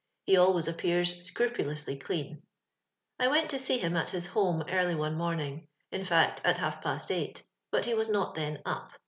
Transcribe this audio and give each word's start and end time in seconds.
He 0.25 0.35
always 0.35 0.67
appears 0.67 1.23
scrupulously 1.23 1.95
clean. 1.95 2.41
I 3.19 3.27
went 3.27 3.51
to 3.51 3.59
see 3.59 3.77
him 3.77 3.95
at 3.95 4.09
his 4.09 4.25
home 4.25 4.63
early 4.67 4.95
one 4.95 5.13
morning— 5.13 5.67
in 5.91 6.03
fact, 6.03 6.41
at 6.43 6.57
half 6.57 6.81
past 6.81 7.11
eight, 7.11 7.43
but 7.71 7.85
he 7.85 7.93
was 7.93 8.09
not 8.09 8.33
tlien 8.33 8.63
up. 8.65 8.93